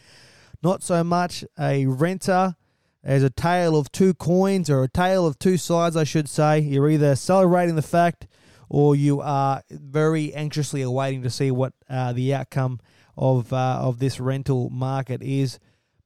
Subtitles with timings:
[0.61, 2.55] not so much a renter.
[3.01, 6.59] There's a tale of two coins, or a tale of two sides, I should say.
[6.59, 8.27] You're either celebrating the fact,
[8.67, 12.81] or you are very anxiously awaiting to see what uh, the outcome
[13.17, 15.57] of uh, of this rental market is.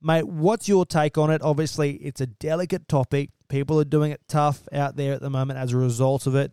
[0.06, 1.42] Mate, what's your take on it?
[1.42, 3.30] Obviously, it's a delicate topic.
[3.48, 6.52] People are doing it tough out there at the moment as a result of it.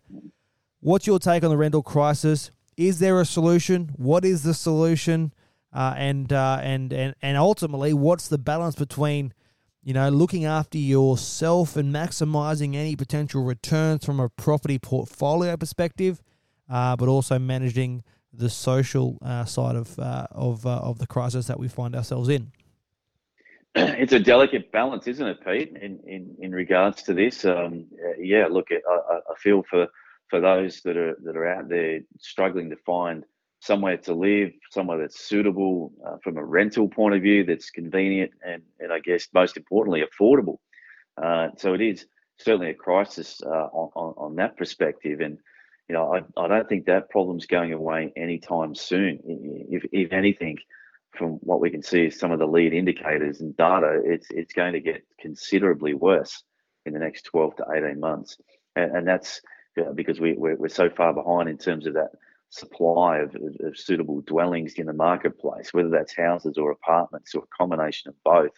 [0.79, 2.52] What's your take on the rental crisis?
[2.76, 3.90] Is there a solution?
[3.96, 5.32] What is the solution?
[5.73, 9.34] Uh, and uh, and and and ultimately, what's the balance between,
[9.82, 16.23] you know, looking after yourself and maximizing any potential returns from a property portfolio perspective,
[16.68, 21.48] uh, but also managing the social uh, side of uh, of uh, of the crisis
[21.48, 22.52] that we find ourselves in
[23.74, 25.76] it's a delicate balance, isn't it, Pete?
[25.80, 27.87] In in, in regards to this, um,
[28.18, 28.46] yeah.
[28.51, 28.74] Look, I,
[29.30, 29.87] I feel for
[30.29, 33.24] for those that are that are out there struggling to find
[33.60, 38.32] somewhere to live, somewhere that's suitable uh, from a rental point of view, that's convenient,
[38.45, 40.59] and and I guess most importantly, affordable.
[41.23, 42.07] Uh, so it is
[42.38, 45.38] certainly a crisis uh, on, on, on that perspective, and
[45.88, 49.21] you know I, I don't think that problem's going away anytime soon.
[49.71, 50.59] If if anything
[51.16, 54.53] from what we can see is some of the lead indicators and data, it's it's
[54.53, 56.43] going to get considerably worse
[56.87, 58.39] in the next 12 to 18 months,
[58.77, 59.41] and, and that's
[59.95, 62.11] because we we're, we're, so far behind in terms of that
[62.51, 67.44] supply of, of, of, suitable dwellings in the marketplace, whether that's houses or apartments or
[67.44, 68.50] a combination of both,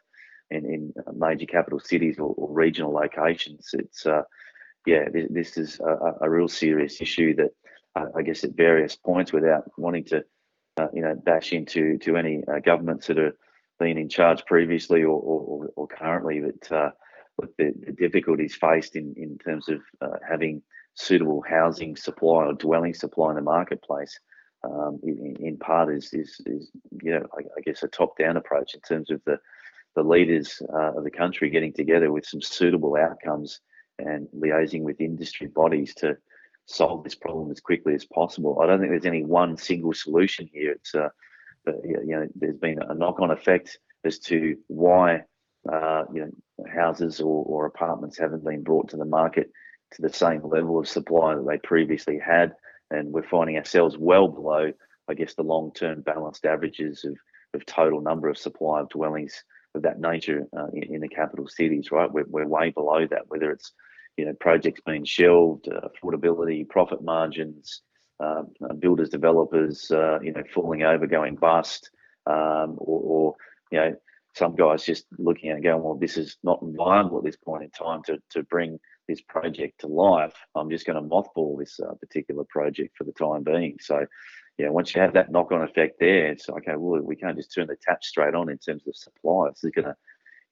[0.52, 3.70] in, in major capital cities or, or regional locations.
[3.72, 4.22] It's uh,
[4.86, 7.50] yeah, this, this is a, a, real serious issue that
[7.94, 10.24] uh, I guess at various points, without wanting to
[10.78, 13.34] uh, you know, bash into to any uh, governments that have
[13.78, 16.40] been in charge previously or, or, or currently.
[16.40, 16.90] But uh,
[17.58, 20.62] the, the, difficulties faced in, in terms of uh, having
[20.94, 24.18] suitable housing supply or dwelling supply in the marketplace,
[24.64, 26.70] um, in, in, part is, is, is
[27.02, 29.38] you know, I, I, guess a top-down approach in terms of the
[29.94, 33.60] the leaders uh, of the country getting together with some suitable outcomes
[33.98, 36.16] and liaising with industry bodies to
[36.66, 38.60] solve this problem as quickly as possible.
[38.60, 40.72] I don't think there's any one single solution here.
[40.72, 41.08] It's uh,
[41.66, 45.22] you know, there's been a knock-on effect as to why
[45.70, 49.50] uh, you know houses or, or apartments haven't been brought to the market
[49.92, 52.54] to the same level of supply that they previously had,
[52.90, 54.72] and we're finding ourselves well below,
[55.08, 57.16] I guess, the long-term balanced averages of
[57.54, 59.44] of total number of supply of dwellings
[59.74, 61.90] of that nature uh, in, in, the capital cities.
[61.92, 63.28] Right, we're, we're way below that.
[63.28, 63.72] Whether it's
[64.16, 67.82] you know, projects being shelved, uh, affordability, profit margins,
[68.20, 68.42] uh,
[68.78, 71.90] builders, developers, uh, you know, falling over, going bust,
[72.26, 73.34] um, or, or,
[73.70, 73.96] you know,
[74.34, 77.64] some guys just looking at it going, well, this is not viable at this point
[77.64, 78.78] in time to, to bring
[79.08, 80.34] this project to life.
[80.54, 83.76] I'm just going to mothball this uh, particular project for the time being.
[83.80, 84.06] So,
[84.58, 86.76] yeah, once you have that knock-on effect there, it's okay.
[86.76, 89.48] Well, we can't just turn the tap straight on in terms of supply.
[89.48, 89.96] It's going to,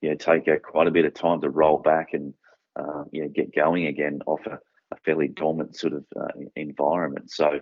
[0.00, 2.34] you know, take uh, quite a bit of time to roll back and
[2.80, 4.58] uh, you know, get going again off a,
[4.92, 7.30] a fairly dormant sort of uh, environment.
[7.30, 7.60] So,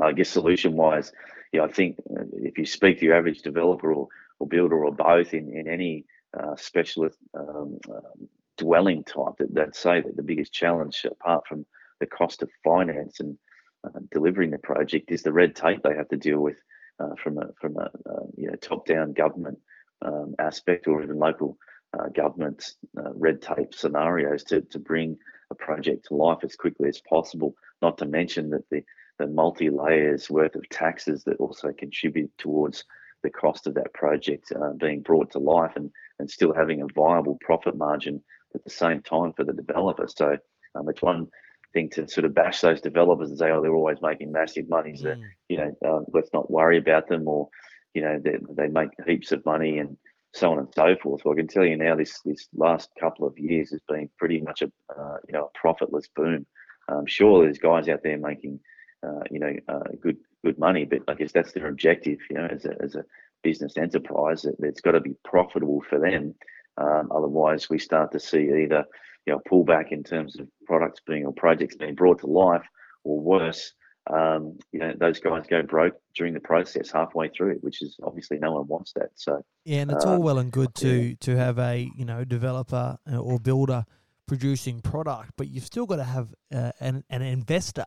[0.00, 1.12] I guess solution wise,
[1.52, 4.08] yeah, I think uh, if you speak to your average developer or,
[4.38, 6.04] or builder or both in, in any
[6.38, 11.64] uh, specialist um, um, dwelling type, that, they'd say that the biggest challenge, apart from
[12.00, 13.38] the cost of finance and
[13.84, 16.56] uh, delivering the project, is the red tape they have to deal with
[17.00, 17.90] uh, from a from a
[18.36, 19.58] you know top down government
[20.02, 21.56] um, aspect or even local
[21.98, 25.16] uh, government uh, red tape scenarios to, to bring
[25.50, 27.54] a project to life as quickly as possible.
[27.80, 28.82] Not to mention that the,
[29.18, 32.84] the multi layers worth of taxes that also contribute towards
[33.22, 36.86] the cost of that project uh, being brought to life and, and still having a
[36.94, 38.22] viable profit margin
[38.54, 40.06] at the same time for the developer.
[40.08, 40.36] So
[40.74, 41.26] um, it's one
[41.72, 44.96] thing to sort of bash those developers and say, oh, they're always making massive money.
[44.96, 45.22] So, mm.
[45.48, 47.48] you know, uh, let's not worry about them or,
[47.94, 49.96] you know, they, they make heaps of money and
[50.34, 51.22] so on and so forth.
[51.24, 54.40] Well, I can tell you now, this this last couple of years has been pretty
[54.40, 54.66] much a
[54.96, 56.46] uh, you know a profitless boom.
[56.88, 58.60] Um, sure, there's guys out there making
[59.06, 62.18] uh, you know uh, good good money, but I guess that's their objective.
[62.30, 63.04] You know, as a as a
[63.42, 66.34] business enterprise, it, has got to be profitable for them.
[66.76, 68.84] Um, otherwise, we start to see either
[69.26, 72.66] you know pullback in terms of products being or projects being brought to life,
[73.04, 73.72] or worse,
[74.10, 78.38] um, you know those guys go broke during the process halfway through, which is obviously
[78.38, 79.10] no one wants that.
[79.14, 81.14] So yeah, and it's uh, all well and good to yeah.
[81.20, 83.84] to have a you know developer uh, or builder
[84.26, 87.86] producing product, but you've still got to have uh, an an investor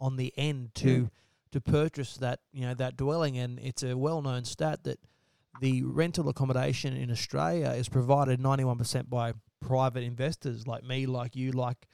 [0.00, 1.10] on the end to mm.
[1.52, 4.98] to purchase that you know that dwelling, and it's a well known stat that
[5.60, 11.06] the rental accommodation in Australia is provided ninety one percent by private investors like me,
[11.06, 11.88] like you, like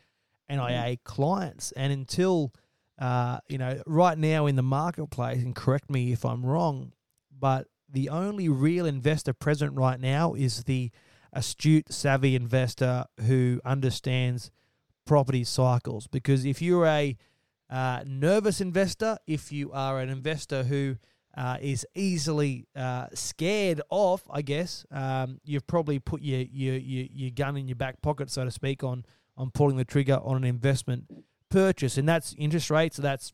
[0.48, 1.04] NIA mm.
[1.04, 2.52] clients, and until
[2.98, 6.92] uh, you know, right now in the marketplace, and correct me if I'm wrong,
[7.36, 10.90] but the only real investor present right now is the
[11.32, 14.50] astute, savvy investor who understands
[15.04, 16.06] property cycles.
[16.06, 17.16] Because if you're a
[17.70, 20.96] uh, nervous investor, if you are an investor who
[21.36, 27.06] uh, is easily uh, scared off, I guess, um, you've probably put your, your, your,
[27.12, 29.04] your gun in your back pocket, so to speak, on,
[29.36, 31.04] on pulling the trigger on an investment
[31.54, 32.96] purchase, and that's interest rates.
[32.96, 33.32] So That's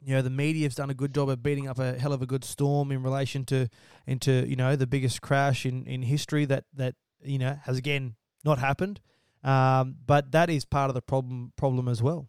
[0.00, 2.26] you know the media's done a good job of beating up a hell of a
[2.26, 3.68] good storm in relation to
[4.06, 8.14] into you know the biggest crash in, in history that that you know has again
[8.44, 9.00] not happened,
[9.42, 12.28] um, but that is part of the problem problem as well.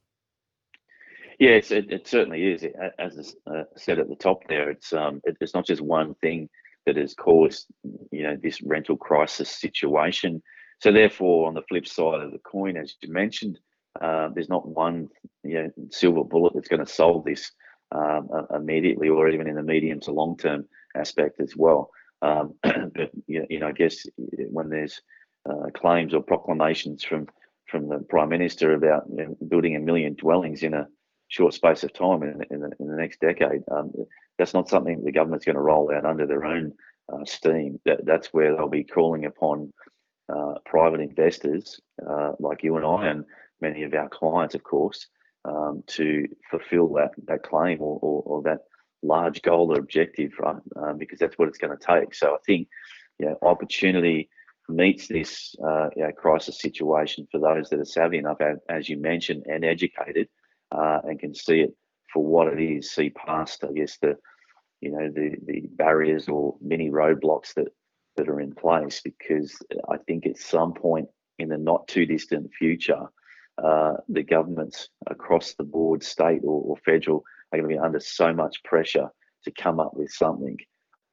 [1.37, 2.65] Yes, it, it certainly is.
[2.97, 6.15] As I uh, said at the top there, it's um, it, it's not just one
[6.15, 6.49] thing
[6.87, 7.67] that has caused
[8.11, 10.41] you know this rental crisis situation.
[10.81, 13.59] So therefore, on the flip side of the coin, as you mentioned,
[14.01, 15.07] uh, there's not one
[15.43, 17.51] you know, silver bullet that's going to solve this
[17.91, 20.65] um, immediately or even in the medium to long term
[20.95, 21.89] aspect as well.
[22.21, 25.01] Um, but you know, I guess when there's
[25.49, 27.27] uh, claims or proclamations from
[27.67, 30.87] from the prime minister about you know, building a million dwellings in a
[31.27, 33.91] short space of time in, in, the, in the next decade, um,
[34.39, 36.73] that's not something the government's going to roll out under their own
[37.13, 37.79] uh, steam.
[37.85, 39.71] That, that's where they'll be calling upon
[40.33, 43.23] uh, private investors uh, like you and I and
[43.61, 45.07] many of our clients, of course,
[45.45, 48.59] um, to fulfill that that claim or, or, or, that
[49.01, 50.61] large goal or objective, right?
[50.75, 52.13] Um, because that's what it's going to take.
[52.13, 52.67] So I think,
[53.19, 54.29] you know, opportunity
[54.67, 58.37] meets this uh, you know, crisis situation for those that are savvy enough,
[58.69, 60.27] as you mentioned, and educated,
[60.71, 61.73] uh, and can see it
[62.13, 64.17] for what it is, see past, I guess, the
[64.81, 67.67] you know the the barriers or many roadblocks that
[68.15, 69.01] that are in place.
[69.01, 69.55] Because
[69.89, 71.07] I think at some point
[71.37, 73.07] in the not too distant future,
[73.63, 77.99] uh, the governments across the board, state or, or, federal, are going to be under
[77.99, 79.09] so much pressure
[79.43, 80.57] to come up with something.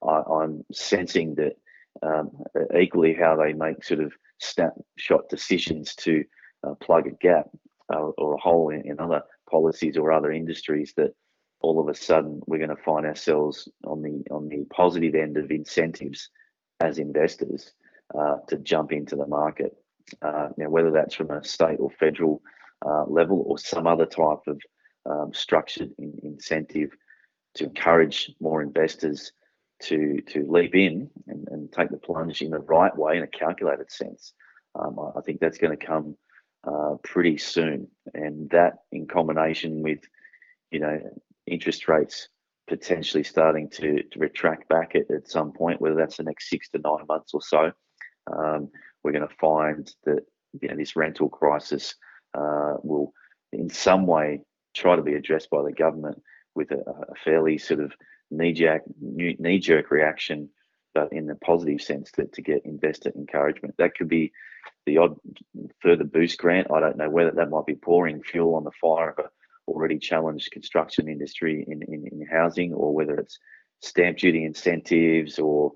[0.06, 1.54] I, am sensing that
[2.02, 2.30] um,
[2.78, 6.24] equally how they make sort of snapshot decisions to
[6.66, 7.48] uh, plug a gap
[7.92, 11.14] uh, or a hole in, in, other policies or other industries that
[11.60, 15.36] all of a sudden we're going to find ourselves on the on the positive end
[15.36, 16.28] of incentives
[16.80, 17.72] as investors
[18.18, 19.72] uh, to jump into the market
[20.22, 22.42] uh, know, whether that's from a state or federal
[22.84, 24.60] uh, level or some other type of
[25.06, 26.90] um, structured in, incentive
[27.54, 29.32] to encourage more investors
[29.82, 33.26] to to leap in and, and, take the plunge in the right way in a
[33.26, 34.32] calculated sense.
[34.74, 36.16] Um, I, I, think that's going to come
[36.64, 40.00] uh, pretty soon, and that in combination with
[40.70, 40.98] you know
[41.46, 42.28] interest rates
[42.68, 46.68] potentially starting to, to retract back at, at some point, whether that's the next six
[46.70, 47.72] to nine months or so.
[48.34, 48.70] Um,
[49.02, 50.24] we're going to find that
[50.60, 51.94] you know, this rental crisis
[52.34, 53.12] uh, will,
[53.52, 54.40] in some way,
[54.74, 56.22] try to be addressed by the government
[56.54, 57.92] with a, a fairly sort of
[58.30, 60.48] knee-jerk, reaction,
[60.94, 63.74] but in the positive sense to, to get investor encouragement.
[63.78, 64.32] That could be
[64.86, 65.16] the odd
[65.80, 66.70] further boost grant.
[66.70, 69.28] I don't know whether that might be pouring fuel on the fire of a
[69.68, 73.38] already challenged construction industry in, in, in housing, or whether it's
[73.80, 75.72] stamp duty incentives or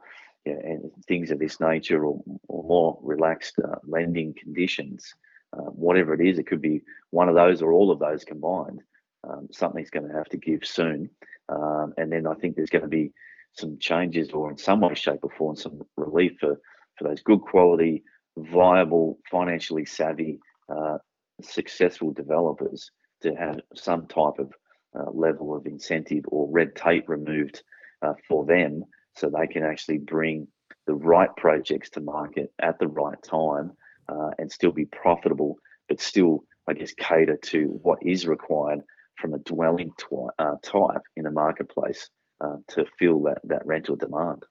[0.46, 5.14] and things of this nature or, or more relaxed uh, lending conditions,
[5.52, 8.82] uh, whatever it is, it could be one of those or all of those combined.
[9.28, 11.10] Um, something's going to have to give soon.
[11.48, 13.12] Um, and then I think there's going to be
[13.52, 16.60] some changes or in some way, shape or form, some relief for,
[16.96, 18.04] for those good quality,
[18.36, 20.98] viable, financially savvy, uh,
[21.42, 22.90] successful developers
[23.22, 24.52] to have some type of
[24.98, 27.62] uh, level of incentive or red tape removed
[28.02, 28.84] uh, for them
[29.16, 30.48] so they can actually bring
[30.86, 33.72] the right projects to market at the right time
[34.08, 35.56] uh, and still be profitable,
[35.88, 38.80] but still, I guess, cater to what is required
[39.16, 42.08] from a dwelling twi- uh, type in the marketplace
[42.40, 44.44] uh, to fill that, that rental demand.